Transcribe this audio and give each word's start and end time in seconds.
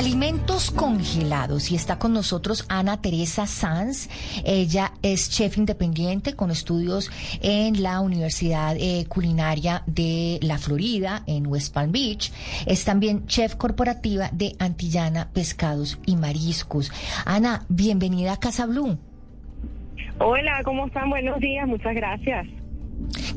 Alimentos 0.00 0.70
congelados. 0.70 1.70
Y 1.70 1.74
está 1.74 1.98
con 1.98 2.14
nosotros 2.14 2.64
Ana 2.70 3.02
Teresa 3.02 3.46
Sanz. 3.46 4.08
Ella 4.46 4.92
es 5.02 5.28
chef 5.28 5.58
independiente 5.58 6.32
con 6.32 6.50
estudios 6.50 7.10
en 7.42 7.82
la 7.82 8.00
Universidad 8.00 8.76
eh, 8.78 9.04
Culinaria 9.10 9.82
de 9.84 10.38
la 10.40 10.56
Florida, 10.56 11.22
en 11.26 11.46
West 11.46 11.74
Palm 11.74 11.92
Beach. 11.92 12.32
Es 12.64 12.86
también 12.86 13.26
chef 13.26 13.56
corporativa 13.56 14.30
de 14.32 14.56
Antillana 14.58 15.28
Pescados 15.34 15.98
y 16.06 16.16
Mariscos. 16.16 16.90
Ana, 17.26 17.66
bienvenida 17.68 18.32
a 18.32 18.40
Casa 18.40 18.64
Blue. 18.64 18.98
Hola, 20.18 20.62
¿cómo 20.64 20.86
están? 20.86 21.10
Buenos 21.10 21.38
días, 21.40 21.68
muchas 21.68 21.94
gracias. 21.94 22.46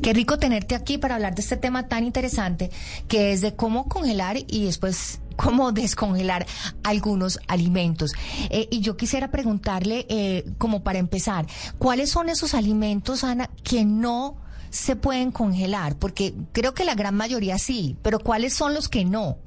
Qué 0.02 0.12
rico 0.12 0.38
tenerte 0.38 0.74
aquí 0.74 0.98
para 0.98 1.16
hablar 1.16 1.34
de 1.34 1.42
este 1.42 1.56
tema 1.56 1.88
tan 1.88 2.04
interesante 2.04 2.70
que 3.08 3.32
es 3.32 3.40
de 3.40 3.54
cómo 3.54 3.88
congelar 3.88 4.36
y 4.46 4.64
después 4.64 5.20
cómo 5.36 5.72
descongelar 5.72 6.46
algunos 6.82 7.40
alimentos. 7.48 8.14
Eh, 8.50 8.68
y 8.70 8.80
yo 8.80 8.96
quisiera 8.96 9.30
preguntarle, 9.30 10.06
eh, 10.08 10.44
como 10.58 10.82
para 10.82 10.98
empezar, 10.98 11.46
¿cuáles 11.78 12.10
son 12.10 12.28
esos 12.28 12.54
alimentos, 12.54 13.24
Ana, 13.24 13.50
que 13.62 13.84
no 13.84 14.36
se 14.70 14.96
pueden 14.96 15.30
congelar? 15.30 15.96
Porque 15.98 16.34
creo 16.52 16.74
que 16.74 16.84
la 16.84 16.94
gran 16.94 17.14
mayoría 17.14 17.58
sí, 17.58 17.96
pero 18.02 18.18
¿cuáles 18.18 18.54
son 18.54 18.74
los 18.74 18.88
que 18.88 19.04
no? 19.04 19.38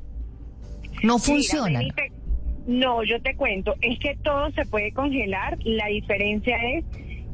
No 1.03 1.19
funcionan. 1.19 1.87
No, 2.65 3.01
yo 3.03 3.21
te 3.21 3.33
cuento, 3.35 3.75
es 3.81 3.97
que 3.99 4.17
todo 4.23 4.51
se 4.51 4.65
puede 4.65 4.91
congelar, 4.91 5.57
la 5.63 5.87
diferencia 5.87 6.57
es 6.75 6.83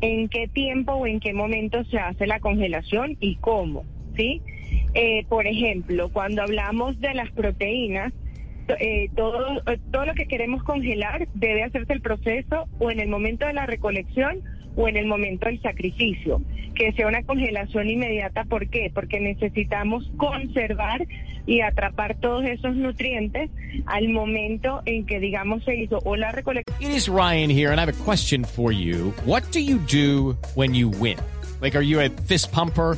en 0.01 0.29
qué 0.29 0.47
tiempo 0.47 0.93
o 0.93 1.07
en 1.07 1.19
qué 1.19 1.33
momento 1.33 1.83
se 1.85 1.97
hace 1.97 2.27
la 2.27 2.39
congelación 2.39 3.17
y 3.19 3.37
cómo, 3.37 3.83
¿sí? 4.15 4.41
Eh, 4.93 5.25
por 5.27 5.47
ejemplo, 5.47 6.09
cuando 6.09 6.43
hablamos 6.43 6.99
de 6.99 7.15
las 7.15 7.31
proteínas, 7.31 8.13
eh, 8.79 9.09
todo, 9.15 9.61
eh, 9.67 9.79
todo 9.91 10.05
lo 10.05 10.13
que 10.13 10.27
queremos 10.27 10.63
congelar 10.63 11.27
debe 11.33 11.63
hacerse 11.63 11.93
el 11.93 12.01
proceso 12.01 12.67
o 12.79 12.91
en 12.91 12.99
el 12.99 13.09
momento 13.09 13.45
de 13.45 13.53
la 13.53 13.65
recolección 13.65 14.41
o 14.75 14.87
en 14.87 14.97
el 14.97 15.05
momento 15.05 15.45
del 15.47 15.61
sacrificio, 15.61 16.41
que 16.75 16.91
sea 16.93 17.07
una 17.07 17.23
congelación 17.23 17.89
inmediata. 17.89 18.45
¿Por 18.45 18.69
qué? 18.69 18.91
Porque 18.93 19.19
necesitamos 19.19 20.09
conservar 20.17 21.05
y 21.45 21.61
atrapar 21.61 22.15
todos 22.19 22.45
esos 22.45 22.75
nutrientes 22.75 23.49
al 23.85 24.09
momento 24.09 24.81
en 24.85 25.05
que, 25.05 25.19
digamos, 25.19 25.63
se 25.63 25.75
hizo 25.75 25.99
o 26.05 26.15
la 26.15 26.31
recolección. 26.31 26.75
It 26.79 26.95
is 26.95 27.07
Ryan 27.07 27.49
here, 27.49 27.71
and 27.71 27.79
I 27.79 27.83
have 27.85 27.93
a 27.93 28.03
question 28.03 28.43
for 28.43 28.71
you. 28.71 29.13
What 29.25 29.43
do 29.51 29.59
you 29.59 29.77
do 29.79 30.37
when 30.55 30.73
you 30.73 30.89
win? 30.89 31.17
Like, 31.61 31.77
are 31.77 31.83
you 31.85 31.99
a 31.99 32.09
fist 32.09 32.51
pumper? 32.51 32.97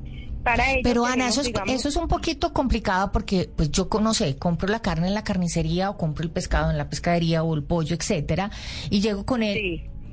Para 0.43 0.63
Pero 0.83 1.05
Ana, 1.05 1.13
tenemos, 1.13 1.33
eso 1.33 1.41
es, 1.41 1.47
digamos, 1.47 1.73
eso 1.73 1.89
es 1.89 1.95
un 1.95 2.07
poquito 2.07 2.51
complicado 2.53 3.11
porque, 3.11 3.49
pues 3.55 3.71
yo 3.71 3.87
no 4.01 4.13
sé, 4.13 4.37
compro 4.37 4.67
la 4.67 4.81
carne 4.81 5.07
en 5.07 5.13
la 5.13 5.23
carnicería 5.23 5.89
o 5.89 5.97
compro 5.97 6.23
el 6.23 6.31
pescado 6.31 6.71
en 6.71 6.77
la 6.77 6.89
pescadería 6.89 7.43
o 7.43 7.53
el 7.53 7.63
pollo, 7.63 7.95
etcétera, 7.95 8.49
y 8.89 9.01
llego 9.01 9.25
con 9.25 9.43
él, 9.43 9.57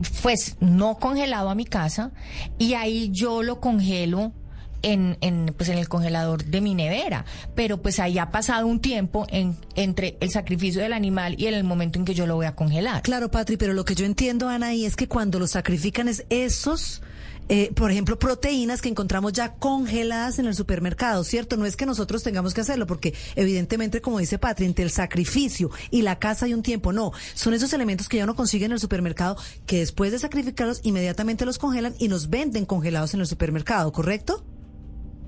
Sí. 0.00 0.10
pues 0.22 0.56
no 0.60 0.98
congelado 0.98 1.48
a 1.50 1.54
mi 1.54 1.64
casa 1.64 2.12
y 2.58 2.74
ahí 2.74 3.10
yo 3.12 3.42
lo 3.42 3.60
congelo. 3.60 4.32
En, 4.80 5.18
en, 5.22 5.52
pues 5.58 5.70
en 5.70 5.78
el 5.78 5.88
congelador 5.88 6.44
de 6.44 6.60
mi 6.60 6.72
nevera, 6.72 7.24
pero 7.56 7.82
pues 7.82 7.98
ahí 7.98 8.16
ha 8.18 8.30
pasado 8.30 8.68
un 8.68 8.78
tiempo 8.78 9.26
en, 9.28 9.56
entre 9.74 10.16
el 10.20 10.30
sacrificio 10.30 10.80
del 10.80 10.92
animal 10.92 11.34
y 11.36 11.48
en 11.48 11.54
el 11.54 11.64
momento 11.64 11.98
en 11.98 12.04
que 12.04 12.14
yo 12.14 12.28
lo 12.28 12.36
voy 12.36 12.46
a 12.46 12.54
congelar. 12.54 13.02
Claro, 13.02 13.28
Patri, 13.28 13.56
pero 13.56 13.72
lo 13.72 13.84
que 13.84 13.96
yo 13.96 14.06
entiendo, 14.06 14.48
Ana, 14.48 14.74
y 14.74 14.84
es 14.84 14.94
que 14.94 15.08
cuando 15.08 15.40
los 15.40 15.50
sacrifican 15.50 16.06
es 16.06 16.24
esos, 16.30 17.02
eh, 17.48 17.72
por 17.74 17.90
ejemplo, 17.90 18.18
proteínas 18.18 18.82
que 18.82 18.88
encontramos 18.88 19.32
ya 19.32 19.54
congeladas 19.54 20.38
en 20.38 20.46
el 20.46 20.54
supermercado, 20.54 21.24
¿cierto? 21.24 21.56
No 21.56 21.66
es 21.66 21.76
que 21.76 21.86
nosotros 21.86 22.22
tengamos 22.22 22.54
que 22.54 22.60
hacerlo, 22.60 22.86
porque 22.86 23.14
evidentemente, 23.36 24.00
como 24.00 24.18
dice 24.18 24.38
Patri, 24.38 24.66
entre 24.66 24.84
el 24.84 24.90
sacrificio 24.90 25.70
y 25.90 26.02
la 26.02 26.18
casa 26.18 26.46
hay 26.46 26.54
un 26.54 26.62
tiempo, 26.62 26.92
no. 26.92 27.12
Son 27.34 27.54
esos 27.54 27.72
elementos 27.72 28.08
que 28.08 28.18
ya 28.18 28.24
uno 28.24 28.36
consigue 28.36 28.66
en 28.66 28.72
el 28.72 28.80
supermercado 28.80 29.36
que 29.66 29.78
después 29.78 30.12
de 30.12 30.18
sacrificarlos 30.18 30.80
inmediatamente 30.82 31.44
los 31.44 31.58
congelan 31.58 31.94
y 31.98 32.08
nos 32.08 32.28
venden 32.30 32.66
congelados 32.66 33.14
en 33.14 33.20
el 33.20 33.26
supermercado, 33.26 33.92
¿correcto? 33.92 34.44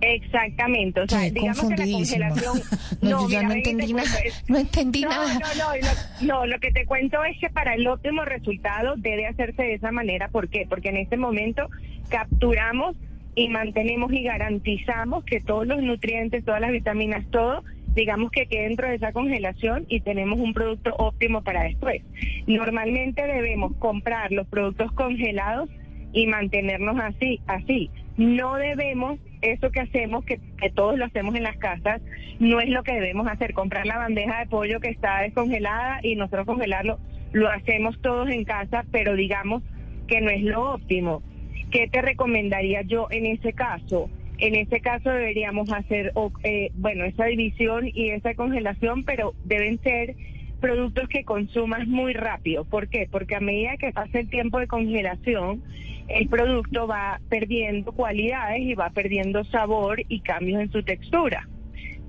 Exactamente, 0.03 1.01
o 1.01 1.09
sea, 1.09 1.31
digamos 1.31 1.69
que 1.69 1.77
la 1.87 1.93
congelación... 1.93 2.63
No, 3.03 3.23
yo 3.23 3.29
ya 3.31 3.39
mira, 3.43 3.49
no 3.49 3.55
entendí 3.55 3.93
nada. 3.95 4.19
es- 4.25 4.45
No 4.49 4.59
entendí 4.59 5.03
no, 5.03 5.09
nada. 5.11 5.35
No, 5.35 5.41
no, 5.41 5.77
lo, 5.77 6.27
no, 6.27 6.47
lo 6.47 6.59
que 6.59 6.71
te 6.71 6.85
cuento 6.87 7.23
es 7.25 7.39
que 7.39 7.49
para 7.51 7.75
el 7.75 7.87
óptimo 7.87 8.25
resultado 8.25 8.95
debe 8.97 9.27
hacerse 9.27 9.63
de 9.63 9.75
esa 9.75 9.91
manera. 9.91 10.29
¿Por 10.29 10.49
qué? 10.49 10.67
Porque 10.69 10.91
en 10.91 10.97
este 10.99 11.17
momento 11.17 11.69
capturamos 12.11 12.97
y 13.35 13.49
mantenemos 13.49 14.13
y 14.13 14.23
garantizamos 14.23 15.25
que 15.25 15.41
todos 15.41 15.67
los 15.67 15.83
nutrientes, 15.83 16.45
todas 16.45 16.61
las 16.61 16.73
vitaminas, 16.73 17.25
todo, 17.31 17.65
digamos 17.95 18.31
que 18.33 18.47
quede 18.47 18.65
dentro 18.65 18.89
de 18.89 18.97
esa 18.97 19.13
congelación 19.13 19.87
y 19.89 20.01
tenemos 20.01 20.39
un 20.39 20.53
producto 20.53 20.95
óptimo 20.99 21.43
para 21.43 21.63
después. 21.63 22.03
Normalmente 22.47 23.23
debemos 23.23 23.73
comprar 23.79 24.33
los 24.33 24.47
productos 24.49 24.93
congelados 24.93 25.71
y 26.13 26.27
mantenernos 26.27 26.99
así, 27.01 27.41
así. 27.47 27.91
No 28.17 28.57
debemos, 28.57 29.19
eso 29.43 29.71
que 29.71 29.81
hacemos, 29.81 30.25
que, 30.25 30.41
que 30.59 30.71
todos 30.71 30.99
lo 30.99 31.05
hacemos 31.05 31.35
en 31.35 31.43
las 31.43 31.57
casas, 31.57 32.01
no 32.39 32.61
es 32.61 32.69
lo 32.69 32.83
que 32.83 32.93
debemos 32.93 33.27
hacer, 33.29 33.53
comprar 33.55 33.87
la 33.87 33.99
bandeja 33.99 34.41
de 34.41 34.47
pollo 34.47 34.81
que 34.81 34.89
está 34.89 35.21
descongelada 35.21 36.01
y 36.03 36.17
nosotros 36.17 36.47
congelarlo, 36.47 36.99
lo 37.33 37.49
hacemos 37.49 38.01
todos 38.01 38.29
en 38.29 38.45
casa, 38.45 38.85
pero 38.91 39.15
digamos 39.15 39.63
que 40.07 40.21
no 40.21 40.31
es 40.31 40.43
lo 40.43 40.75
óptimo. 40.75 41.23
¿Qué 41.71 41.89
te 41.89 42.03
recomendaría 42.03 42.83
yo 42.83 43.07
en 43.11 43.27
ese 43.27 43.53
caso? 43.53 44.11
En 44.39 44.55
ese 44.55 44.81
caso 44.81 45.11
deberíamos 45.11 45.71
hacer, 45.71 46.13
eh, 46.43 46.71
bueno, 46.75 47.05
esa 47.05 47.27
división 47.27 47.87
y 47.87 48.11
esa 48.11 48.35
congelación, 48.35 49.05
pero 49.05 49.35
deben 49.45 49.79
ser 49.83 50.17
productos 50.61 51.09
que 51.09 51.25
consumas 51.25 51.87
muy 51.87 52.13
rápido. 52.13 52.65
¿Por 52.65 52.89
qué? 52.89 53.09
Porque 53.11 53.37
a 53.37 53.41
medida 53.41 53.77
que 53.77 53.93
pasa 53.93 54.21
el 54.21 54.29
tiempo 54.29 54.59
de 54.59 54.67
congelación, 54.67 55.63
el 56.09 56.29
producto 56.29 56.87
va 56.87 57.21
perdiendo 57.29 57.93
cualidades 57.93 58.63
y 58.63 58.75
va 58.75 58.91
perdiendo 58.91 59.45
sabor 59.45 60.03
y 60.09 60.21
cambios 60.21 60.61
en 60.61 60.71
su 60.71 60.83
textura. 60.83 61.49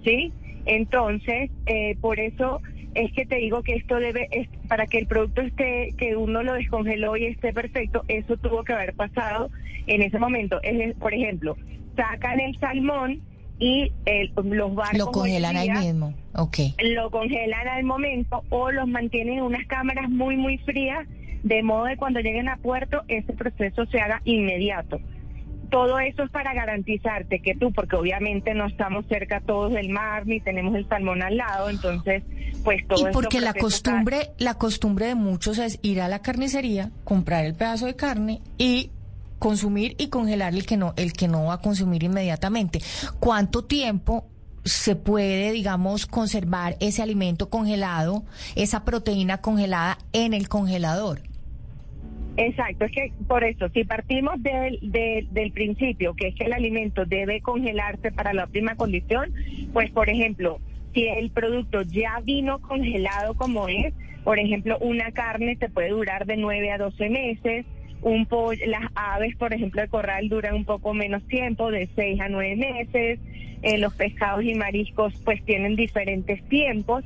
¿Sí? 0.03 0.31
Entonces, 0.65 1.49
eh, 1.65 1.95
por 2.01 2.19
eso 2.19 2.61
es 2.93 3.11
que 3.13 3.25
te 3.25 3.37
digo 3.37 3.63
que 3.63 3.75
esto 3.75 3.95
debe, 3.99 4.27
es, 4.31 4.47
para 4.67 4.85
que 4.85 4.99
el 4.99 5.07
producto 5.07 5.41
esté, 5.41 5.93
que 5.97 6.15
uno 6.15 6.43
lo 6.43 6.53
descongeló 6.53 7.15
y 7.15 7.25
esté 7.25 7.53
perfecto, 7.53 8.03
eso 8.07 8.37
tuvo 8.37 8.63
que 8.63 8.73
haber 8.73 8.93
pasado 8.93 9.49
en 9.87 10.01
ese 10.01 10.19
momento. 10.19 10.59
Es, 10.63 10.95
por 10.95 11.13
ejemplo, 11.13 11.55
sacan 11.95 12.39
el 12.39 12.57
salmón 12.59 13.21
y 13.61 13.93
el- 14.05 14.33
los 14.35 14.73
barcos 14.75 14.97
Lo 14.97 15.05
congelan 15.11 15.55
ahí 15.55 15.69
día 15.69 15.79
mismo. 15.79 16.13
Ok. 16.35 16.57
lo 16.95 17.11
congelan 17.11 17.67
al 17.67 17.83
momento 17.83 18.43
o 18.49 18.71
los 18.71 18.87
mantienen 18.87 19.35
en 19.37 19.43
unas 19.43 19.65
cámaras 19.67 20.09
muy, 20.09 20.35
muy 20.35 20.57
frías, 20.59 21.07
de 21.43 21.61
modo 21.63 21.85
que 21.85 21.95
cuando 21.97 22.19
lleguen 22.19 22.49
a 22.49 22.57
puerto 22.57 23.03
ese 23.07 23.33
proceso 23.33 23.85
se 23.85 23.99
haga 24.01 24.21
inmediato. 24.25 24.99
Todo 25.69 25.99
eso 25.99 26.23
es 26.23 26.31
para 26.31 26.53
garantizarte 26.53 27.39
que 27.39 27.55
tú, 27.55 27.71
porque 27.71 27.95
obviamente 27.95 28.53
no 28.53 28.65
estamos 28.65 29.05
cerca 29.07 29.39
todos 29.39 29.71
del 29.71 29.89
mar 29.89 30.27
ni 30.27 30.41
tenemos 30.41 30.75
el 30.75 30.85
salmón 30.89 31.21
al 31.21 31.37
lado, 31.37 31.69
entonces, 31.69 32.23
pues 32.63 32.85
todo 32.87 33.07
Y 33.09 33.13
porque 33.13 33.39
la 33.39 33.53
costumbre, 33.53 34.31
la 34.37 34.55
costumbre 34.55 35.05
de 35.05 35.15
muchos 35.15 35.59
es 35.59 35.79
ir 35.81 36.01
a 36.01 36.07
la 36.09 36.19
carnicería, 36.19 36.91
comprar 37.05 37.45
el 37.45 37.53
pedazo 37.55 37.85
de 37.85 37.95
carne 37.95 38.41
y 38.57 38.89
consumir 39.41 39.95
y 39.97 40.09
congelar 40.09 40.53
el 40.53 40.67
que 40.67 40.77
no, 40.77 40.93
el 40.97 41.13
que 41.13 41.27
no 41.27 41.45
va 41.45 41.55
a 41.55 41.61
consumir 41.61 42.03
inmediatamente. 42.03 42.79
¿Cuánto 43.19 43.65
tiempo 43.65 44.27
se 44.63 44.95
puede, 44.95 45.51
digamos, 45.51 46.05
conservar 46.05 46.77
ese 46.79 47.01
alimento 47.01 47.49
congelado, 47.49 48.23
esa 48.55 48.85
proteína 48.85 49.39
congelada 49.39 49.97
en 50.13 50.35
el 50.35 50.47
congelador? 50.47 51.23
Exacto, 52.37 52.85
es 52.85 52.91
que 52.91 53.11
por 53.27 53.43
eso, 53.43 53.67
si 53.69 53.83
partimos 53.83 54.41
del, 54.43 54.77
del, 54.83 55.27
del 55.33 55.51
principio, 55.51 56.13
que 56.13 56.27
es 56.27 56.35
que 56.35 56.45
el 56.45 56.53
alimento 56.53 57.05
debe 57.05 57.41
congelarse 57.41 58.11
para 58.11 58.33
la 58.33 58.43
óptima 58.43 58.75
condición, 58.75 59.33
pues 59.73 59.89
por 59.89 60.07
ejemplo, 60.07 60.59
si 60.93 61.07
el 61.07 61.31
producto 61.31 61.81
ya 61.81 62.19
vino 62.23 62.59
congelado 62.59 63.33
como 63.33 63.67
es, 63.67 63.93
por 64.23 64.37
ejemplo, 64.37 64.77
una 64.81 65.11
carne 65.11 65.55
te 65.55 65.67
puede 65.67 65.89
durar 65.89 66.27
de 66.27 66.37
9 66.37 66.71
a 66.71 66.77
12 66.77 67.09
meses, 67.09 67.65
un 68.01 68.25
pollo, 68.25 68.65
las 68.67 68.89
aves, 68.95 69.35
por 69.37 69.53
ejemplo, 69.53 69.81
de 69.81 69.87
corral 69.87 70.27
duran 70.29 70.55
un 70.55 70.65
poco 70.65 70.93
menos 70.93 71.21
tiempo, 71.27 71.69
de 71.71 71.87
6 71.95 72.19
a 72.21 72.29
9 72.29 72.55
meses, 72.55 73.19
eh, 73.61 73.77
los 73.77 73.93
pescados 73.93 74.43
y 74.43 74.55
mariscos 74.55 75.13
pues 75.23 75.43
tienen 75.45 75.75
diferentes 75.75 76.43
tiempos 76.49 77.03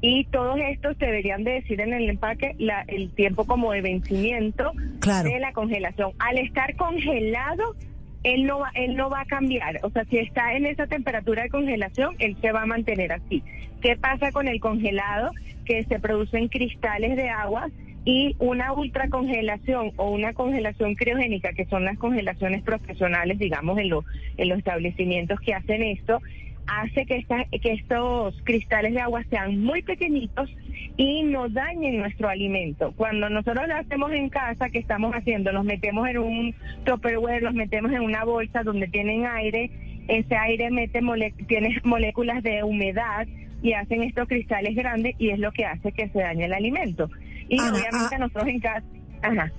y 0.00 0.24
todos 0.26 0.58
estos 0.60 0.96
deberían 0.98 1.42
de 1.42 1.52
decir 1.52 1.80
en 1.80 1.92
el 1.94 2.08
empaque 2.08 2.54
la, 2.58 2.84
el 2.86 3.10
tiempo 3.10 3.44
como 3.44 3.72
de 3.72 3.80
vencimiento 3.80 4.72
Claro. 5.00 5.28
de 5.30 5.40
la 5.40 5.52
congelación. 5.52 6.12
Al 6.18 6.38
estar 6.38 6.76
congelado, 6.76 7.74
él 8.22 8.44
no 8.44 8.58
va, 8.60 8.70
él 8.74 8.94
no 8.96 9.08
va 9.10 9.22
a 9.22 9.24
cambiar. 9.24 9.80
O 9.82 9.90
sea, 9.90 10.04
si 10.04 10.18
está 10.18 10.54
en 10.54 10.66
esa 10.66 10.86
temperatura 10.86 11.42
de 11.44 11.48
congelación, 11.48 12.14
él 12.18 12.36
se 12.40 12.52
va 12.52 12.62
a 12.62 12.66
mantener 12.66 13.12
así. 13.12 13.42
¿Qué 13.80 13.96
pasa 13.96 14.32
con 14.32 14.48
el 14.48 14.60
congelado? 14.60 15.30
Que 15.64 15.84
se 15.84 15.98
producen 15.98 16.48
cristales 16.48 17.16
de 17.16 17.28
agua 17.28 17.68
y 18.06 18.36
una 18.38 18.72
ultracongelación 18.72 19.90
o 19.96 20.10
una 20.10 20.32
congelación 20.32 20.94
criogénica, 20.94 21.52
que 21.52 21.66
son 21.66 21.84
las 21.84 21.98
congelaciones 21.98 22.62
profesionales, 22.62 23.36
digamos, 23.38 23.78
en, 23.78 23.88
los 23.90 24.04
en 24.36 24.48
los 24.48 24.58
establecimientos 24.58 25.40
que 25.40 25.52
hacen 25.54 25.82
esto, 25.82 26.22
hace 26.68 27.04
que, 27.04 27.16
esta- 27.16 27.46
que 27.60 27.72
estos 27.72 28.40
cristales 28.44 28.94
de 28.94 29.00
agua 29.00 29.24
sean 29.28 29.60
muy 29.60 29.82
pequeñitos 29.82 30.48
y 30.96 31.24
no 31.24 31.48
dañen 31.48 31.98
nuestro 31.98 32.28
alimento. 32.28 32.92
Cuando 32.96 33.28
nosotros 33.28 33.66
lo 33.66 33.74
hacemos 33.74 34.12
en 34.12 34.28
casa, 34.28 34.70
¿qué 34.70 34.78
estamos 34.78 35.12
haciendo? 35.12 35.50
Los 35.50 35.64
metemos 35.64 36.08
en 36.08 36.18
un 36.18 36.54
tupperware, 36.84 37.42
los 37.42 37.54
metemos 37.54 37.90
en 37.90 38.02
una 38.02 38.24
bolsa 38.24 38.62
donde 38.62 38.86
tienen 38.86 39.26
aire, 39.26 39.68
ese 40.06 40.36
aire 40.36 40.70
mete 40.70 41.00
tiene 41.48 41.76
moléculas 41.82 42.40
de 42.44 42.62
humedad 42.62 43.26
y 43.62 43.72
hacen 43.72 44.04
estos 44.04 44.28
cristales 44.28 44.76
grandes 44.76 45.16
y 45.18 45.30
es 45.30 45.40
lo 45.40 45.50
que 45.50 45.64
hace 45.64 45.90
que 45.90 46.08
se 46.10 46.20
dañe 46.20 46.44
el 46.44 46.52
alimento. 46.52 47.10
Y 47.48 47.60
Ana, 47.60 47.72
obviamente 47.72 48.14
ah. 48.14 48.18
nosotros 48.18 48.48
en 48.48 48.60
casa... 48.60 48.82
Ajá. 49.22 49.52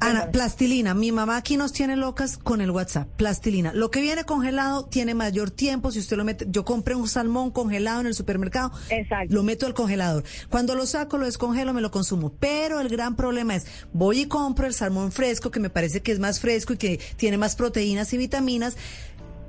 Ana, 0.00 0.30
plastilina. 0.30 0.94
Mi 0.94 1.12
mamá 1.12 1.36
aquí 1.36 1.58
nos 1.58 1.72
tiene 1.72 1.94
locas 1.94 2.38
con 2.38 2.62
el 2.62 2.70
WhatsApp. 2.70 3.06
Plastilina. 3.16 3.72
Lo 3.74 3.90
que 3.90 4.00
viene 4.00 4.24
congelado 4.24 4.86
tiene 4.86 5.14
mayor 5.14 5.50
tiempo. 5.50 5.90
Si 5.90 5.98
usted 5.98 6.16
lo 6.16 6.24
mete, 6.24 6.46
yo 6.48 6.64
compré 6.64 6.94
un 6.94 7.06
salmón 7.06 7.50
congelado 7.50 8.00
en 8.00 8.06
el 8.06 8.14
supermercado. 8.14 8.72
Exacto. 8.88 9.34
Lo 9.34 9.42
meto 9.42 9.66
al 9.66 9.74
congelador. 9.74 10.24
Cuando 10.48 10.74
lo 10.74 10.86
saco, 10.86 11.18
lo 11.18 11.26
descongelo, 11.26 11.74
me 11.74 11.82
lo 11.82 11.90
consumo. 11.90 12.32
Pero 12.40 12.80
el 12.80 12.88
gran 12.88 13.14
problema 13.14 13.54
es, 13.54 13.66
voy 13.92 14.20
y 14.20 14.26
compro 14.26 14.66
el 14.66 14.72
salmón 14.72 15.12
fresco, 15.12 15.50
que 15.50 15.60
me 15.60 15.68
parece 15.68 16.00
que 16.00 16.12
es 16.12 16.18
más 16.18 16.40
fresco 16.40 16.72
y 16.72 16.78
que 16.78 16.98
tiene 17.16 17.36
más 17.36 17.54
proteínas 17.54 18.12
y 18.14 18.16
vitaminas. 18.16 18.78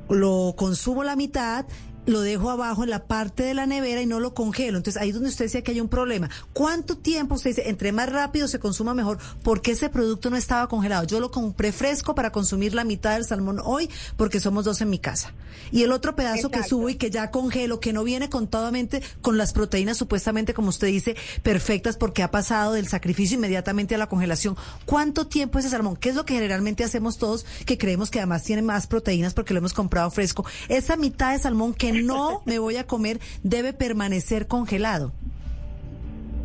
Lo 0.10 0.56
consumo 0.58 1.06
la 1.06 1.16
mitad. 1.16 1.66
Lo 2.06 2.22
dejo 2.22 2.50
abajo 2.50 2.84
en 2.84 2.90
la 2.90 3.06
parte 3.06 3.44
de 3.44 3.54
la 3.54 3.66
nevera 3.66 4.02
y 4.02 4.06
no 4.06 4.20
lo 4.20 4.34
congelo. 4.34 4.78
Entonces 4.78 5.02
ahí 5.02 5.10
es 5.10 5.16
donde 5.16 5.30
usted 5.30 5.46
decía 5.46 5.64
que 5.64 5.72
hay 5.72 5.82
un 5.82 5.88
problema. 5.88 6.30
¿Cuánto 6.54 6.98
tiempo 6.98 7.36
usted 7.36 7.52
dice? 7.52 7.70
Entre 7.70 7.92
más 7.92 8.12
rápido 8.12 8.48
se 8.48 8.60
consuma 8.60 8.94
mejor. 8.94 9.20
¿Por 9.44 9.62
qué 9.62 9.72
ese 9.72 9.90
producto 9.90 10.30
no 10.30 10.38
estaba 10.38 10.68
congelado? 10.68 11.06
Yo 11.06 11.20
lo 11.20 11.30
compré 11.30 11.72
fresco 11.72 12.16
para 12.16 12.32
consumir 12.32 12.74
la 12.74 12.84
mitad 12.84 13.14
del 13.14 13.26
salmón 13.26 13.60
hoy 13.64 13.90
porque 14.18 14.40
somos 14.40 14.66
dos 14.66 14.82
en 14.82 14.90
mi 14.90 15.00
casa. 15.00 15.34
Y 15.72 15.84
el 15.84 15.92
otro 15.92 16.16
pedazo 16.16 16.50
que 16.50 16.64
subo 16.64 16.90
y 16.90 16.96
que 16.96 17.12
ya 17.12 17.30
congelo, 17.30 17.80
que 17.80 17.94
no 17.94 18.04
viene 18.04 18.30
contadamente 18.30 19.02
con 19.22 19.38
las 19.38 19.54
proteínas 19.54 19.98
supuestamente, 19.98 20.54
como 20.54 20.70
usted 20.70 20.88
dice, 20.88 21.16
perfectas 21.44 21.98
porque 21.98 22.24
ha 22.24 22.32
pasado 22.32 22.74
del 22.74 22.88
sacrificio 22.88 23.38
inmediatamente 23.38 23.96
a 23.96 23.98
la 23.98 24.08
congelación. 24.08 24.56
¿Cuánto 24.86 25.28
tiempo 25.28 25.60
ese 25.60 25.70
salmón? 25.70 25.98
¿Qué 25.98 26.10
es 26.10 26.16
lo 26.16 26.26
que 26.26 26.34
generalmente 26.34 26.84
hacemos 26.84 27.18
todos 27.18 27.46
que 27.66 27.78
creemos 27.78 28.10
que 28.10 28.20
además 28.20 28.44
tiene 28.44 28.62
más 28.62 28.88
proteínas 28.88 29.34
porque 29.34 29.54
lo 29.54 29.60
hemos 29.60 29.74
comprado 29.74 30.10
fresco? 30.10 30.46
Esa 30.68 30.96
mitad 30.96 31.34
de 31.34 31.40
salmón 31.40 31.74
que 31.74 31.91
no 31.92 32.42
me 32.46 32.60
voy 32.60 32.78
a 32.78 32.88
comer 32.88 33.20
debe 33.44 33.74
permanecer 33.74 34.48
congelado. 34.48 35.12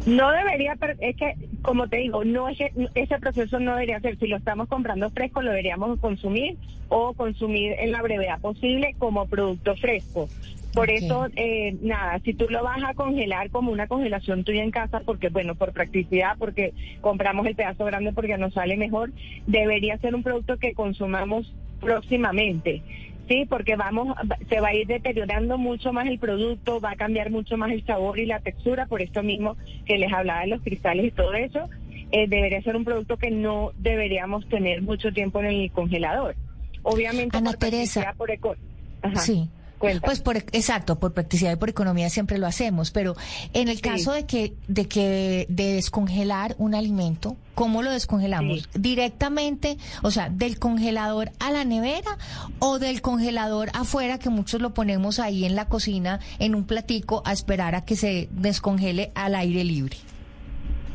No 0.07 0.31
debería, 0.31 0.77
es 1.01 1.17
que, 1.17 1.35
como 1.63 1.89
te 1.89 1.97
digo, 1.97 2.25
no 2.25 2.49
es 2.49 2.57
que 2.59 2.73
ese 2.95 3.19
proceso 3.19 3.59
no 3.59 3.73
debería 3.73 3.99
ser. 4.01 4.17
Si 4.19 4.29
lo 4.29 4.37
estamos 4.37 4.69
comprando 4.69 5.11
fresco, 5.11 5.43
lo 5.43 5.51
deberíamos 5.51 5.99
consumir 5.99 6.57
o 6.89 7.13
consumir 7.15 7.75
en 7.81 7.91
la 7.91 8.03
brevedad 8.03 8.41
posible 8.41 8.95
como 8.99 9.27
producto 9.27 9.75
fresco. 9.75 10.29
Por 10.77 10.91
eso, 10.91 11.27
eh, 11.37 11.75
nada, 11.81 12.21
si 12.21 12.35
tú 12.35 12.47
lo 12.51 12.63
vas 12.63 12.83
a 12.85 12.93
congelar 12.93 13.51
como 13.51 13.73
una 13.73 13.87
congelación 13.87 14.45
tuya 14.45 14.63
en 14.63 14.71
casa, 14.71 15.01
porque 15.05 15.31
bueno, 15.31 15.55
por 15.55 15.73
practicidad, 15.73 16.37
porque 16.39 16.75
compramos 17.01 17.47
el 17.47 17.57
pedazo 17.57 17.87
grande 17.87 18.13
porque 18.13 18.37
nos 18.37 18.53
sale 18.53 18.77
mejor, 18.77 19.11
debería 19.47 19.97
ser 19.99 20.15
un 20.15 20.23
producto 20.23 20.59
que 20.59 20.75
consumamos 20.75 21.53
próximamente. 21.81 22.83
Sí, 23.29 23.45
porque 23.49 23.75
vamos, 23.75 24.17
se 24.49 24.61
va 24.61 24.69
a 24.69 24.75
ir 24.75 24.87
deteriorando 24.87 25.59
mucho 25.59 25.93
más 25.93 26.07
el 26.07 26.19
producto, 26.19 26.81
va 26.81 26.93
a 26.93 26.97
cambiar 26.97 27.31
mucho 27.31 27.57
más 27.57 27.73
el 27.73 27.85
sabor 27.85 28.19
y 28.21 28.27
la 28.27 28.39
textura, 28.39 28.87
por 28.87 29.03
esto 29.03 29.23
mismo 29.23 29.57
que 29.85 29.99
les 29.99 30.13
hablaba 30.13 30.43
de 30.43 30.47
los 30.49 30.63
cristales 30.63 31.07
y 31.07 31.11
todo 31.11 31.35
eso, 31.35 31.69
eh, 32.13 32.27
debería 32.29 32.63
ser 32.63 32.77
un 32.77 32.85
producto 32.85 33.17
que 33.17 33.31
no 33.33 33.73
deberíamos 33.79 34.49
tener 34.49 34.81
mucho 34.83 35.13
tiempo 35.13 35.41
en 35.41 35.47
el 35.47 35.71
congelador. 35.73 36.37
Obviamente, 36.83 37.37
Ana 37.37 37.51
por 37.51 37.59
Teresa. 37.59 38.15
por 38.17 38.31
eco- 38.31 38.57
Ajá. 39.03 39.17
Sí. 39.19 39.49
Pues 39.79 40.21
por 40.21 40.37
exacto, 40.39 40.99
por 40.99 41.13
practicidad 41.13 41.53
y 41.53 41.57
por 41.57 41.69
economía 41.69 42.09
siempre 42.09 42.39
lo 42.39 42.47
hacemos, 42.47 42.91
pero 42.91 43.15
en 43.53 43.69
el 43.69 43.77
Sí. 43.77 43.83
caso 43.83 44.13
de 44.13 44.25
que 44.25 44.55
de 44.69 44.87
que 44.89 45.47
de 45.51 45.75
descongelar 45.75 46.55
un 46.59 46.75
alimento, 46.75 47.37
¿cómo 47.55 47.83
lo 47.83 47.91
descongelamos? 47.91 48.69
Directamente, 48.75 49.77
o 50.03 50.11
sea, 50.11 50.31
del 50.31 50.59
congelador 50.59 51.31
a 51.41 51.51
la 51.51 51.65
nevera 51.65 52.17
o 52.59 52.79
del 52.79 53.03
congelador 53.03 53.69
afuera 53.75 54.19
que 54.19 54.31
muchos 54.31 54.63
lo 54.63 54.73
ponemos 54.73 55.19
ahí 55.21 55.45
en 55.45 55.55
la 55.55 55.67
cocina 55.67 56.21
en 56.39 56.55
un 56.55 56.65
platico 56.65 57.23
a 57.27 57.33
esperar 57.33 57.75
a 57.75 57.85
que 57.85 57.97
se 57.97 58.29
descongele 58.33 59.13
al 59.15 59.35
aire 59.35 59.63
libre. 59.65 59.97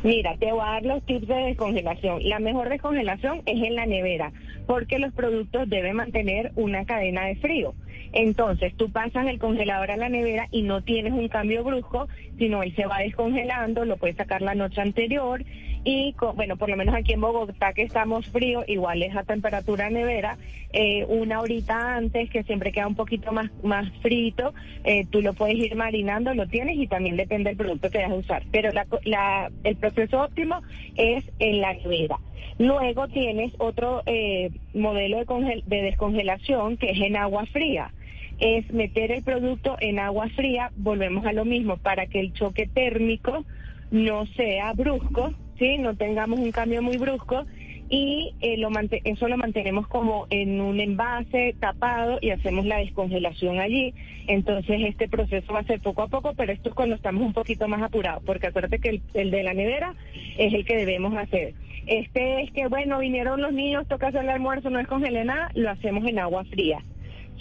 Mira, 0.02 0.36
te 0.38 0.50
voy 0.50 0.60
a 0.62 0.70
dar 0.72 0.82
los 0.84 1.02
tips 1.06 1.28
de 1.28 1.34
descongelación. 1.34 2.28
La 2.28 2.40
mejor 2.40 2.68
descongelación 2.68 3.42
es 3.46 3.62
en 3.62 3.76
la 3.76 3.86
nevera, 3.86 4.32
porque 4.66 4.98
los 4.98 5.12
productos 5.12 5.68
deben 5.70 5.94
mantener 5.94 6.50
una 6.56 6.84
cadena 6.84 7.26
de 7.26 7.36
frío. 7.36 7.74
Entonces, 8.12 8.74
tú 8.76 8.90
pasas 8.90 9.26
el 9.26 9.38
congelador 9.38 9.90
a 9.90 9.96
la 9.96 10.08
nevera 10.08 10.48
y 10.50 10.62
no 10.62 10.82
tienes 10.82 11.12
un 11.12 11.28
cambio 11.28 11.64
brusco, 11.64 12.08
sino 12.38 12.62
él 12.62 12.74
se 12.76 12.86
va 12.86 12.98
descongelando, 12.98 13.84
lo 13.84 13.96
puedes 13.96 14.16
sacar 14.16 14.42
la 14.42 14.54
noche 14.54 14.80
anterior 14.80 15.42
y, 15.84 16.14
bueno, 16.36 16.56
por 16.56 16.68
lo 16.70 16.76
menos 16.76 16.94
aquí 16.94 17.12
en 17.14 17.20
Bogotá 17.20 17.72
que 17.72 17.82
estamos 17.82 18.26
frío, 18.26 18.62
igual 18.68 19.02
es 19.02 19.16
a 19.16 19.24
temperatura 19.24 19.90
nevera, 19.90 20.36
eh, 20.72 21.04
una 21.08 21.40
horita 21.40 21.96
antes, 21.96 22.30
que 22.30 22.44
siempre 22.44 22.70
queda 22.70 22.86
un 22.86 22.94
poquito 22.94 23.32
más, 23.32 23.50
más 23.64 23.90
frito, 24.00 24.54
eh, 24.84 25.04
tú 25.10 25.20
lo 25.22 25.32
puedes 25.34 25.56
ir 25.56 25.74
marinando, 25.74 26.34
lo 26.34 26.46
tienes 26.46 26.76
y 26.76 26.86
también 26.86 27.16
depende 27.16 27.50
del 27.50 27.56
producto 27.56 27.90
que 27.90 27.98
vayas 27.98 28.12
a 28.12 28.16
usar. 28.16 28.42
Pero 28.52 28.70
la, 28.72 28.86
la- 29.04 29.50
el 29.64 29.76
proceso 29.76 30.22
óptimo 30.22 30.60
es 30.96 31.24
en 31.40 31.60
la 31.60 31.72
nevera. 31.74 32.18
Luego 32.58 33.08
tienes 33.08 33.52
otro 33.58 34.02
eh, 34.06 34.50
modelo 34.74 35.18
de, 35.24 35.62
de 35.66 35.82
descongelación 35.82 36.76
que 36.76 36.90
es 36.90 37.00
en 37.00 37.16
agua 37.16 37.44
fría. 37.46 37.90
Es 38.38 38.72
meter 38.72 39.12
el 39.12 39.22
producto 39.22 39.76
en 39.80 39.98
agua 39.98 40.28
fría, 40.30 40.70
volvemos 40.76 41.24
a 41.26 41.32
lo 41.32 41.44
mismo, 41.44 41.76
para 41.76 42.06
que 42.06 42.20
el 42.20 42.32
choque 42.32 42.66
térmico 42.66 43.44
no 43.90 44.26
sea 44.26 44.72
brusco, 44.72 45.32
¿sí? 45.58 45.78
no 45.78 45.94
tengamos 45.94 46.40
un 46.40 46.50
cambio 46.50 46.82
muy 46.82 46.96
brusco 46.96 47.44
y 47.92 48.32
eh, 48.40 48.56
lo 48.56 48.70
eso 49.04 49.28
lo 49.28 49.36
mantenemos 49.36 49.86
como 49.86 50.26
en 50.30 50.62
un 50.62 50.80
envase 50.80 51.54
tapado 51.60 52.18
y 52.22 52.30
hacemos 52.30 52.64
la 52.64 52.78
descongelación 52.78 53.60
allí. 53.60 53.92
Entonces 54.26 54.80
este 54.82 55.08
proceso 55.08 55.52
va 55.52 55.60
a 55.60 55.64
ser 55.64 55.78
poco 55.80 56.00
a 56.00 56.08
poco, 56.08 56.32
pero 56.34 56.52
esto 56.52 56.70
es 56.70 56.74
cuando 56.74 56.94
estamos 56.94 57.22
un 57.22 57.34
poquito 57.34 57.68
más 57.68 57.82
apurados, 57.82 58.22
porque 58.24 58.46
acuérdate 58.46 58.78
que 58.78 58.88
el, 58.88 59.02
el 59.12 59.30
de 59.30 59.42
la 59.42 59.52
nevera 59.52 59.94
es 60.38 60.54
el 60.54 60.64
que 60.64 60.78
debemos 60.78 61.14
hacer. 61.14 61.52
Este 61.86 62.42
es 62.42 62.50
que, 62.52 62.66
bueno, 62.68 62.98
vinieron 62.98 63.42
los 63.42 63.52
niños, 63.52 63.86
toca 63.88 64.08
hacer 64.08 64.22
el 64.22 64.30
almuerzo, 64.30 64.70
no 64.70 64.78
descongelé 64.78 65.26
nada, 65.26 65.50
lo 65.54 65.68
hacemos 65.68 66.06
en 66.06 66.18
agua 66.18 66.44
fría, 66.44 66.78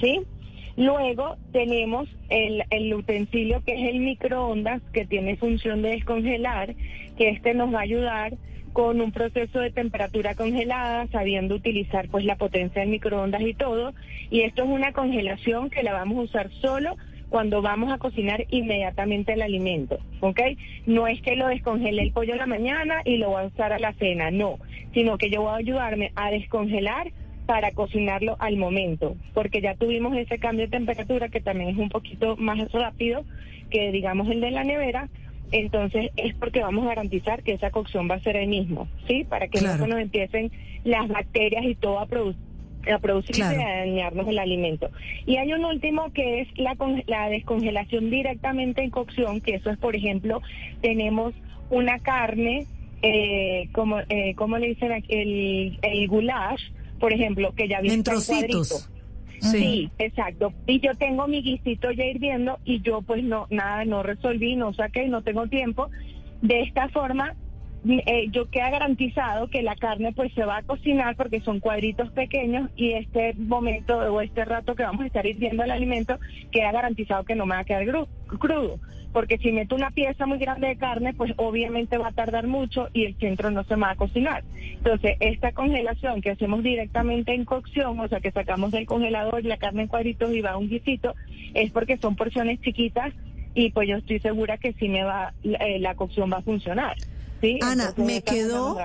¿sí? 0.01 0.19
Luego 0.77 1.37
tenemos 1.51 2.07
el, 2.29 2.63
el 2.69 2.93
utensilio 2.93 3.63
que 3.63 3.73
es 3.73 3.93
el 3.93 3.99
microondas, 3.99 4.81
que 4.93 5.05
tiene 5.05 5.35
función 5.35 5.81
de 5.81 5.89
descongelar, 5.89 6.75
que 7.17 7.29
este 7.29 7.53
nos 7.53 7.73
va 7.73 7.79
a 7.79 7.83
ayudar 7.83 8.33
con 8.73 9.01
un 9.01 9.11
proceso 9.11 9.59
de 9.59 9.71
temperatura 9.71 10.35
congelada, 10.35 11.07
sabiendo 11.07 11.55
utilizar 11.55 12.07
pues 12.09 12.23
la 12.25 12.37
potencia 12.37 12.81
del 12.81 12.89
microondas 12.89 13.41
y 13.41 13.53
todo. 13.53 13.93
Y 14.29 14.41
esto 14.41 14.63
es 14.63 14.69
una 14.69 14.93
congelación 14.93 15.69
que 15.69 15.83
la 15.83 15.93
vamos 15.93 16.17
a 16.17 16.21
usar 16.21 16.51
solo 16.61 16.95
cuando 17.29 17.61
vamos 17.61 17.91
a 17.91 17.97
cocinar 17.97 18.45
inmediatamente 18.49 19.33
el 19.33 19.41
alimento, 19.41 19.99
¿ok? 20.19 20.39
No 20.85 21.07
es 21.07 21.21
que 21.21 21.37
lo 21.37 21.47
descongele 21.47 22.01
el 22.01 22.11
pollo 22.11 22.33
en 22.33 22.39
la 22.39 22.45
mañana 22.45 23.01
y 23.05 23.17
lo 23.17 23.29
voy 23.29 23.43
a 23.43 23.47
usar 23.47 23.71
a 23.71 23.79
la 23.79 23.93
cena, 23.93 24.31
no, 24.31 24.57
sino 24.93 25.17
que 25.17 25.29
yo 25.29 25.41
voy 25.41 25.51
a 25.51 25.55
ayudarme 25.55 26.11
a 26.15 26.29
descongelar 26.29 27.13
para 27.51 27.73
cocinarlo 27.73 28.37
al 28.39 28.55
momento, 28.55 29.17
porque 29.33 29.59
ya 29.59 29.75
tuvimos 29.75 30.15
ese 30.15 30.39
cambio 30.39 30.67
de 30.67 30.71
temperatura 30.71 31.27
que 31.27 31.41
también 31.41 31.71
es 31.71 31.77
un 31.77 31.89
poquito 31.89 32.37
más 32.37 32.71
rápido 32.71 33.25
que 33.69 33.91
digamos 33.91 34.29
el 34.29 34.39
de 34.39 34.51
la 34.51 34.63
nevera 34.63 35.09
entonces 35.51 36.11
es 36.15 36.33
porque 36.35 36.61
vamos 36.61 36.85
a 36.85 36.89
garantizar 36.91 37.43
que 37.43 37.51
esa 37.51 37.69
cocción 37.69 38.07
va 38.09 38.15
a 38.15 38.19
ser 38.21 38.37
el 38.37 38.47
mismo, 38.47 38.87
¿sí? 39.05 39.25
Para 39.25 39.49
que 39.49 39.59
Claro. 39.59 39.79
no 39.79 39.83
se 39.83 39.89
nos 39.89 39.99
empiecen 39.99 40.49
las 40.85 41.09
bacterias 41.09 41.65
y 41.65 41.75
todo 41.75 41.99
a, 41.99 42.07
produ- 42.07 42.37
a 42.89 42.99
producirse 42.99 43.41
Claro. 43.41 43.59
y 43.59 43.63
a 43.65 43.77
dañarnos 43.79 44.29
el 44.29 44.39
alimento. 44.39 44.89
Y 45.25 45.35
hay 45.35 45.51
un 45.51 45.65
último 45.65 46.09
que 46.13 46.39
es 46.39 46.47
la, 46.55 46.77
con- 46.77 47.03
la 47.05 47.27
descongelación 47.27 48.09
directamente 48.09 48.81
en 48.81 48.91
cocción, 48.91 49.41
que 49.41 49.55
eso 49.55 49.69
es, 49.71 49.77
por 49.77 49.93
ejemplo, 49.93 50.41
tenemos 50.79 51.33
una 51.69 51.99
carne, 51.99 52.65
eh, 53.01 53.67
como, 53.73 53.99
eh, 54.07 54.35
¿cómo 54.35 54.57
le 54.57 54.67
dicen 54.69 54.93
aquí? 54.93 55.13
El, 55.13 55.79
el 55.81 56.07
goulash, 56.07 56.61
por 57.01 57.11
ejemplo, 57.11 57.51
que 57.53 57.67
ya 57.67 57.81
viene 57.81 57.95
En 57.95 58.03
trocitos. 58.03 58.89
Sí. 59.41 59.89
exacto. 59.97 60.53
Y 60.67 60.79
yo 60.79 60.93
tengo 60.93 61.27
mi 61.27 61.41
guisito 61.41 61.91
ya 61.91 62.05
hirviendo 62.05 62.59
y 62.63 62.81
yo 62.81 63.01
pues 63.01 63.23
no, 63.23 63.47
nada, 63.49 63.83
no 63.85 64.03
resolví, 64.03 64.55
no 64.55 64.71
saqué, 64.73 65.07
no 65.07 65.23
tengo 65.23 65.47
tiempo. 65.47 65.89
De 66.43 66.61
esta 66.61 66.89
forma, 66.89 67.35
eh, 67.87 68.27
yo 68.31 68.47
queda 68.49 68.69
garantizado 68.69 69.47
que 69.47 69.63
la 69.63 69.75
carne 69.75 70.13
pues 70.13 70.31
se 70.33 70.45
va 70.45 70.57
a 70.57 70.63
cocinar 70.63 71.15
porque 71.15 71.39
son 71.41 71.59
cuadritos 71.59 72.11
pequeños 72.11 72.69
y 72.75 72.91
este 72.91 73.33
momento 73.33 73.97
o 73.97 74.21
este 74.21 74.45
rato 74.45 74.75
que 74.75 74.83
vamos 74.83 75.01
a 75.01 75.07
estar 75.07 75.25
hirviendo 75.25 75.63
el 75.63 75.71
alimento 75.71 76.19
queda 76.51 76.71
garantizado 76.71 77.23
que 77.23 77.35
no 77.35 77.47
me 77.47 77.55
va 77.55 77.61
a 77.61 77.65
quedar 77.65 77.85
crudo. 78.27 78.79
Porque 79.11 79.37
si 79.39 79.51
meto 79.51 79.75
una 79.75 79.91
pieza 79.91 80.25
muy 80.25 80.37
grande 80.37 80.67
de 80.67 80.77
carne, 80.77 81.13
pues 81.13 81.33
obviamente 81.35 81.97
va 81.97 82.09
a 82.09 82.13
tardar 82.13 82.47
mucho 82.47 82.87
y 82.93 83.05
el 83.05 83.15
centro 83.15 83.51
no 83.51 83.63
se 83.65 83.75
me 83.75 83.81
va 83.81 83.91
a 83.91 83.95
cocinar. 83.95 84.43
Entonces, 84.77 85.17
esta 85.19 85.51
congelación 85.51 86.21
que 86.21 86.29
hacemos 86.29 86.63
directamente 86.63 87.33
en 87.33 87.43
cocción, 87.43 87.99
o 87.99 88.07
sea, 88.07 88.21
que 88.21 88.31
sacamos 88.31 88.71
del 88.71 88.85
congelador 88.85 89.43
la 89.43 89.57
carne 89.57 89.81
en 89.81 89.87
cuadritos 89.89 90.31
y 90.33 90.39
va 90.39 90.51
a 90.51 90.57
un 90.57 90.69
guisito, 90.69 91.13
es 91.53 91.71
porque 91.71 91.97
son 91.97 92.15
porciones 92.15 92.61
chiquitas 92.61 93.13
y 93.53 93.71
pues 93.71 93.89
yo 93.89 93.97
estoy 93.97 94.19
segura 94.19 94.57
que 94.57 94.71
sí 94.73 94.87
me 94.87 95.03
va, 95.03 95.33
eh, 95.43 95.79
la 95.79 95.95
cocción 95.95 96.31
va 96.31 96.37
a 96.37 96.41
funcionar. 96.41 96.95
¿Sí? 97.41 97.59
Ana, 97.61 97.89
Entonces, 97.89 98.05
me 98.05 98.23
quedó-. 98.23 98.77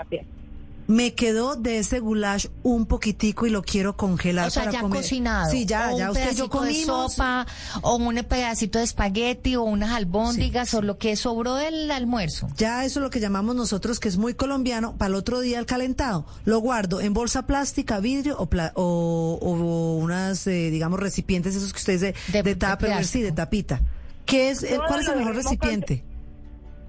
Me 0.89 1.15
quedó 1.15 1.57
de 1.57 1.79
ese 1.79 1.99
goulash 1.99 2.47
un 2.63 2.87
poquitico 2.87 3.45
y 3.45 3.51
lo 3.51 3.63
quiero 3.63 3.97
congelar 3.97 4.47
O 4.47 4.51
sea, 4.51 4.63
para 4.63 4.73
ya 4.73 4.81
comer. 4.83 5.01
cocinado. 5.03 5.51
Sí, 5.51 5.67
ya, 5.67 5.91
o 5.93 5.99
ya 5.99 6.05
un 6.05 6.11
usted 6.17 6.31
y 6.31 6.37
yo 6.37 6.49
pedacito 6.49 6.61
de 6.63 6.69
comimos. 6.85 7.13
sopa, 7.15 7.47
o 7.83 7.97
un 7.97 8.15
pedacito 8.23 8.79
de 8.79 8.85
espagueti, 8.85 9.57
o 9.57 9.65
unas 9.65 9.91
albóndigas, 9.91 10.73
o 10.75 10.83
lo 10.83 10.97
que 10.97 11.17
sobró 11.17 11.57
del 11.57 11.91
almuerzo. 11.91 12.47
Ya 12.57 12.85
eso 12.85 13.01
es 13.01 13.03
lo 13.03 13.11
que 13.11 13.19
llamamos 13.19 13.57
nosotros, 13.57 13.99
que 13.99 14.07
es 14.07 14.17
muy 14.17 14.35
colombiano, 14.35 14.97
para 14.97 15.09
el 15.09 15.15
otro 15.17 15.41
día 15.41 15.59
el 15.59 15.67
calentado. 15.67 16.25
Lo 16.45 16.61
guardo 16.61 17.01
en 17.01 17.13
bolsa 17.15 17.47
plástica, 17.49 17.99
vidrio 17.99 18.37
o, 18.39 18.47
pla- 18.47 18.71
o, 18.77 19.41
o 19.43 19.97
unas, 19.97 20.47
eh, 20.47 20.71
digamos, 20.71 21.01
recipientes, 21.01 21.57
esos 21.57 21.73
que 21.73 21.79
ustedes 21.81 22.01
de, 22.01 22.13
De- 22.29 22.43
de, 22.45 22.55
de 22.55 22.55
tupperware, 22.55 23.05
sí, 23.05 23.23
de 23.23 23.33
tapita. 23.33 23.81
¿Qué 24.25 24.51
es, 24.51 24.63
eh, 24.63 24.77
Todo 24.77 24.87
¿Cuál 24.87 25.01
es 25.01 25.09
el 25.09 25.17
mejor 25.17 25.35
recipiente? 25.35 26.05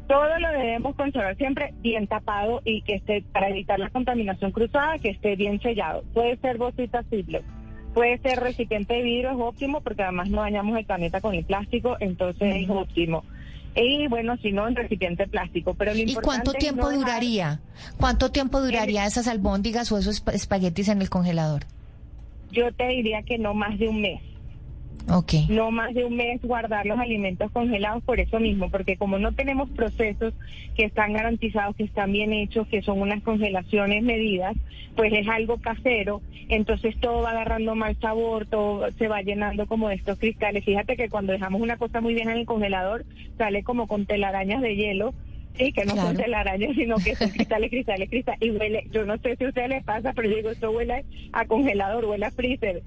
Todo 0.08 0.40
lo 0.40 0.50
debemos 0.52 0.96
conservar 0.96 1.36
siempre 1.38 1.74
bien 1.82 2.08
tapado 2.08 2.62
y 2.64 2.82
que 2.82 2.96
esté, 2.96 3.24
para 3.34 3.50
evitar 3.50 3.78
la 3.80 3.90
contaminación 3.90 4.52
cruzada, 4.52 4.98
que 5.00 5.10
esté 5.10 5.36
bien 5.36 5.60
sellado. 5.62 6.04
Puede 6.14 6.38
ser 6.38 6.58
bolsita 6.58 7.04
Ziploc, 7.10 7.44
puede 7.94 8.18
ser 8.20 8.40
recipiente 8.40 8.94
de 8.94 9.02
vidrio, 9.04 9.32
es 9.32 9.38
óptimo 9.38 9.82
porque 9.82 10.04
además 10.04 10.30
no 10.30 10.42
dañamos 10.42 10.78
el 10.78 10.86
planeta 10.86 11.20
con 11.20 11.36
el 11.36 11.44
plástico, 11.44 11.98
entonces 12.00 12.56
es 12.64 12.70
óptimo. 12.70 13.24
Y 13.76 14.08
bueno, 14.08 14.38
si 14.38 14.52
no, 14.54 14.68
en 14.68 14.76
recipiente 14.76 15.28
plástico. 15.28 15.74
Pero 15.76 15.94
lo 15.94 16.00
¿Y 16.00 16.16
cuánto 16.16 16.54
tiempo 16.54 16.90
no 16.90 16.98
duraría? 16.98 17.60
¿Cuánto 18.00 18.32
tiempo 18.32 18.60
duraría 18.62 19.06
esas 19.06 19.28
albóndigas 19.28 19.92
o 19.92 19.98
esos 20.00 20.24
espa- 20.26 20.34
espaguetis 20.34 20.88
en 20.88 21.02
el 21.02 21.10
congelador? 21.10 21.64
Yo 22.52 22.72
te 22.74 22.88
diría 22.88 23.22
que 23.24 23.38
no 23.38 23.54
más 23.54 23.78
de 23.78 23.90
un 23.90 24.02
mes. 24.02 24.22
No 25.50 25.72
más 25.72 25.94
de 25.94 26.06
un 26.06 26.16
mes 26.16 26.42
guardar 26.42 26.86
los 26.86 27.00
alimentos 27.00 27.52
congelados 27.52 28.04
por 28.04 28.20
eso 28.20 28.40
mismo, 28.40 28.70
porque 28.70 28.98
como 28.98 29.20
no 29.20 29.32
tenemos 29.32 29.70
procesos 29.70 30.34
que 30.76 30.86
están 30.86 31.14
garantizados, 31.14 31.76
que 31.76 31.84
están 31.84 32.12
bien 32.12 32.34
hechos, 32.34 32.68
que 32.68 32.82
son 32.82 33.02
unas 33.02 33.24
congelaciones 33.24 34.04
medidas, 34.04 34.56
pues 34.96 35.14
es 35.14 35.28
algo 35.28 35.58
casero, 35.58 36.22
entonces 36.50 37.00
todo 37.00 37.22
va 37.22 37.32
agarrando 37.32 37.76
mal 37.76 37.96
sabor, 38.00 38.48
todo 38.48 38.92
se 38.98 39.08
va 39.08 39.22
llenando 39.22 39.68
como 39.68 39.90
de 39.90 39.96
estos 39.96 40.18
cristales. 40.18 40.66
Fíjate 40.66 40.98
que 40.98 41.10
cuando 41.10 41.34
dejamos 41.34 41.62
una 41.62 41.78
cosa 41.78 42.02
muy 42.02 42.14
bien 42.14 42.30
en 42.30 42.38
el 42.38 42.46
congelador, 42.46 43.06
sale 43.38 43.64
como 43.64 43.88
con 43.88 44.06
telarañas 44.06 44.62
de 44.62 44.76
hielo. 44.76 45.14
Sí, 45.58 45.72
que 45.74 45.86
no 45.86 45.96
son 45.96 46.16
telarañas, 46.16 46.76
sino 46.76 46.98
que 46.98 47.16
son 47.16 47.30
cristales, 47.32 47.72
cristales, 47.72 48.10
cristales. 48.10 48.42
Y 48.42 48.52
huele, 48.52 48.88
yo 48.92 49.06
no 49.06 49.18
sé 49.18 49.36
si 49.36 49.46
a 49.46 49.48
ustedes 49.48 49.70
les 49.70 49.84
pasa, 49.84 50.14
pero 50.14 50.30
yo 50.30 50.36
digo, 50.36 50.52
esto 50.52 50.70
huele 50.70 51.04
a 51.34 51.46
congelador, 51.46 52.06
huele 52.06 52.28
a 52.28 52.32
freezer. 52.32 52.84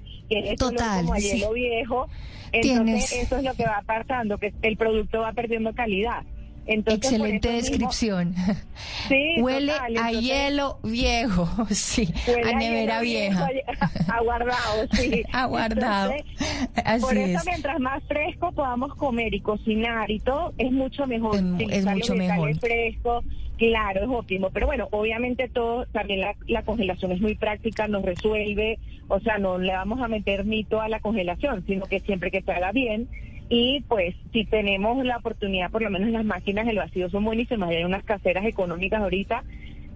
Total, 0.57 1.05
como 1.05 1.15
sí. 1.15 1.21
hielo 1.37 1.53
viejo. 1.53 2.07
Tienes- 2.51 2.71
Entonces, 2.77 3.13
eso 3.13 3.37
es 3.37 3.43
lo 3.43 3.53
que 3.53 3.63
va 3.63 3.81
pasando, 3.85 4.37
que 4.37 4.53
el 4.61 4.75
producto 4.77 5.21
va 5.21 5.31
perdiendo 5.31 5.73
calidad. 5.73 6.23
Entonces, 6.67 7.11
Excelente 7.11 7.49
mismo- 7.49 7.61
descripción. 7.69 8.35
sí, 9.07 9.35
Huele 9.41 9.71
total, 9.73 9.97
a 9.97 10.11
hielo 10.11 10.79
viejo, 10.83 11.49
sí, 11.71 12.07
a 12.45 12.55
nevera 12.55 13.01
vieja. 13.01 13.47
viejo, 13.51 13.69
Aguardado, 14.13 14.87
sí. 14.93 15.23
Aguardado. 15.31 16.11
Entonces, 16.11 16.69
Así 16.85 17.01
por 17.01 17.17
eso, 17.17 17.39
es. 17.39 17.45
mientras 17.45 17.79
más 17.79 18.03
fresco 18.07 18.51
podamos 18.51 18.95
comer 18.95 19.33
y 19.33 19.41
cocinar 19.41 20.09
y 20.11 20.19
todo, 20.19 20.53
es 20.57 20.71
mucho 20.71 21.07
mejor. 21.07 21.35
Es 21.69 21.85
mucho 21.85 22.15
mejor. 22.15 22.55
frescos, 22.59 23.25
claro, 23.57 24.03
es 24.03 24.09
óptimo. 24.09 24.49
Pero 24.51 24.67
bueno, 24.67 24.87
obviamente 24.91 25.49
todo, 25.49 25.85
también 25.87 26.21
la, 26.21 26.35
la 26.47 26.63
congelación 26.63 27.11
es 27.11 27.21
muy 27.21 27.35
práctica, 27.35 27.87
nos 27.87 28.03
resuelve. 28.03 28.79
O 29.07 29.19
sea, 29.19 29.37
no 29.39 29.57
le 29.57 29.73
vamos 29.73 29.99
a 30.01 30.07
meter 30.07 30.45
mito 30.45 30.79
a 30.79 30.87
la 30.89 30.99
congelación, 30.99 31.63
sino 31.67 31.85
que 31.85 31.99
siempre 31.99 32.31
que 32.31 32.41
se 32.41 32.51
haga 32.51 32.71
bien. 32.71 33.07
Y 33.53 33.81
pues, 33.89 34.15
si 34.31 34.45
tenemos 34.45 35.03
la 35.05 35.17
oportunidad, 35.17 35.69
por 35.71 35.81
lo 35.81 35.89
menos 35.89 36.09
las 36.09 36.23
máquinas 36.23 36.65
del 36.65 36.77
vacío 36.77 37.09
son 37.09 37.25
buenísimas. 37.25 37.69
Hay 37.69 37.83
unas 37.83 38.03
caseras 38.05 38.45
económicas 38.45 39.01
ahorita. 39.01 39.43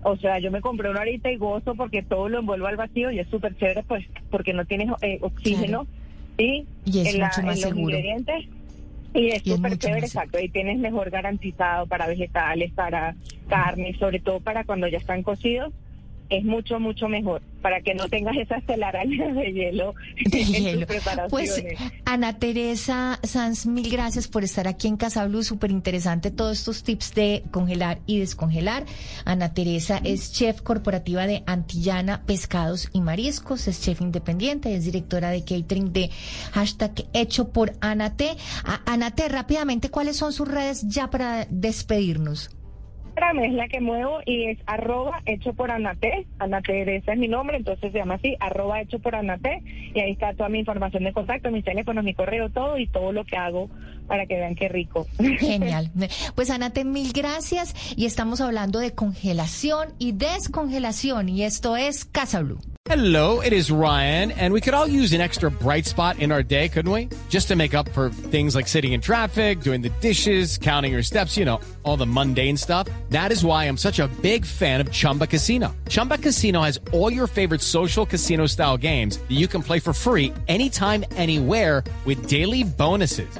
O 0.03 0.17
sea, 0.17 0.39
yo 0.39 0.51
me 0.51 0.59
compré 0.59 0.89
una 0.89 1.00
ahorita 1.00 1.31
y 1.31 1.38
gozo 1.38 1.74
porque 1.74 2.03
todo 2.03 2.27
lo 2.27 2.39
envuelvo 2.39 2.67
al 2.67 2.75
vacío 2.75 3.12
y 3.12 3.19
es 3.19 3.29
súper 3.29 3.55
chévere, 3.55 3.83
pues, 3.83 4.05
porque 4.29 4.51
no 4.51 4.65
tienes 4.65 4.89
eh, 5.01 5.19
oxígeno. 5.21 5.88
Y 6.38 6.65
es 6.85 7.13
en, 7.15 7.21
la- 7.21 7.31
en 7.38 7.45
los 7.45 7.59
seguro. 7.62 7.81
ingredientes. 7.97 8.45
Y 9.13 9.29
es 9.29 9.41
súper 9.43 9.77
chévere, 9.77 10.05
exacto. 10.05 10.38
Y 10.38 10.50
tienes 10.50 10.77
mejor 10.77 11.09
garantizado 11.09 11.88
para 11.88 12.07
vegetales, 12.07 12.74
para 12.74 13.15
carne, 13.47 13.95
sobre 13.97 14.19
todo 14.19 14.41
para 14.41 14.65
cuando 14.65 14.89
ya 14.89 14.97
están 14.97 15.24
cocidos. 15.24 15.71
Es 16.29 16.44
mucho, 16.44 16.79
mucho 16.79 17.08
mejor 17.08 17.41
para 17.62 17.82
que 17.82 17.96
no 17.96 18.08
tengas 18.08 18.38
esas 18.38 18.63
telarañas 18.65 19.36
de 19.36 19.51
hielo 19.51 19.96
de 20.25 20.41
en 20.41 20.48
tus 20.48 20.58
hielo. 20.58 20.88
preparaciones. 20.88 21.32
Pues 21.32 21.63
Ana 22.05 22.38
Teresa 22.38 23.20
Sanz, 23.24 23.65
mil 23.65 23.89
gracias 23.89 24.27
por 24.27 24.44
estar 24.44 24.67
aquí 24.67 24.88
en 24.88 24.98
Casa 24.98 25.25
Blue. 25.25 25.44
Súper 25.44 25.72
interesante 25.72 26.29
todos 26.29 26.60
estos 26.60 26.84
tips 26.84 27.15
de 27.15 27.44
congelar 27.51 28.00
y 28.05 28.20
descongelar. 28.20 28.86
Ana 29.25 29.53
Teresa 29.53 30.00
es 30.03 30.32
chef 30.32 30.62
corporativa 30.62 31.25
de 31.25 31.44
Antillana 31.48 32.24
Pescados 32.25 32.89
y 32.94 33.01
Mariscos, 33.01 33.67
es 33.67 33.82
chef 33.82 34.01
independiente, 34.01 34.75
es 34.75 34.86
directora 34.86 35.29
de 35.29 35.44
catering 35.44 35.91
de 35.91 36.12
hashtag 36.51 37.05
hecho 37.13 37.50
por 37.50 37.74
Anate. 37.82 38.36
Anate, 38.86 39.27
rápidamente, 39.27 39.89
¿cuáles 39.89 40.17
son 40.17 40.34
sus 40.34 40.48
redes 40.48 40.88
ya 40.88 41.10
para 41.10 41.46
despedirnos? 41.50 42.51
Instagram 43.15 43.45
es 43.45 43.53
la 43.53 43.69
que 43.69 43.79
muevo 43.79 44.19
y 44.25 44.50
es 44.50 44.57
arroba 44.65 45.22
hecho 45.25 45.53
por 45.53 45.72
Anate. 45.72 46.27
Anate 46.38 46.98
ese 46.98 47.13
es 47.13 47.17
mi 47.17 47.29
nombre, 47.29 47.55
entonces 47.55 47.93
se 47.93 47.98
llama 47.98 48.15
así, 48.15 48.36
arroba 48.41 48.81
hecho 48.81 49.00
por 49.00 49.15
Anate. 49.15 49.62
Y 49.93 50.00
ahí 50.01 50.12
está 50.12 50.34
toda 50.34 50.50
mi 50.50 50.60
información 50.60 51.05
de 51.05 51.13
contacto, 51.13 51.50
mis 51.50 51.63
teléfonos, 51.63 52.03
mi 52.03 52.13
correo, 52.13 52.50
todo 52.50 52.77
y 52.77 52.88
todo 52.88 53.13
lo 53.13 53.24
que 53.24 53.38
hago 53.38 53.69
para 54.07 54.25
que 54.25 54.35
vean 54.35 54.55
qué 54.55 54.69
rico. 54.69 55.07
Genial. 55.17 55.91
Pues 56.35 56.50
Anate, 56.50 56.83
mil 56.85 57.12
gracias 57.13 57.74
y 57.95 58.05
estamos 58.05 58.41
hablando 58.41 58.79
de 58.79 58.93
congelación 58.93 59.93
y 60.00 60.12
descongelación 60.12 61.29
y 61.29 61.43
esto 61.43 61.77
es 61.77 62.05
Casa 62.05 62.41
Blue. 62.41 62.59
Hello, 62.88 63.41
it 63.41 63.51
is 63.51 63.71
Ryan, 63.71 64.31
and 64.33 64.53
we 64.53 64.62
could 64.62 64.75
all 64.75 64.85
use 64.85 65.12
an 65.12 65.19
extra 65.19 65.50
bright 65.50 65.88
spot 65.88 66.19
in 66.19 66.31
our 66.31 66.43
day, 66.43 66.69
couldn't 66.69 66.91
we? 66.91 67.09
Just 67.29 67.47
to 67.47 67.55
make 67.55 67.74
up 67.74 67.89
for 67.93 68.12
things 68.12 68.53
like 68.53 68.67
sitting 68.67 68.93
in 68.93 69.01
traffic, 69.01 69.62
doing 69.62 69.81
the 69.81 69.89
dishes, 70.01 70.59
counting 70.59 70.91
your 70.91 71.01
steps, 71.01 71.35
you 71.35 71.45
know, 71.45 71.59
all 71.81 71.97
the 71.97 72.05
mundane 72.05 72.55
stuff. 72.55 72.88
That 73.09 73.31
is 73.31 73.43
why 73.43 73.65
I'm 73.65 73.75
such 73.75 73.97
a 73.97 74.07
big 74.21 74.45
fan 74.45 74.81
of 74.81 74.91
Chumba 74.91 75.25
Casino. 75.25 75.75
Chumba 75.89 76.19
Casino 76.19 76.62
has 76.62 76.79
all 76.93 77.12
your 77.12 77.25
favorite 77.25 77.62
social 77.62 78.05
casino 78.05 78.45
style 78.45 78.77
games 78.77 79.17
that 79.17 79.35
you 79.35 79.47
can 79.47 79.63
play 79.63 79.79
for 79.79 79.91
free 79.91 80.31
anytime, 80.47 81.03
anywhere 81.15 81.83
with 82.05 82.27
daily 82.27 82.63
bonuses. 82.63 83.39